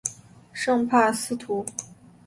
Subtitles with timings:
[0.51, 1.63] 圣帕斯图。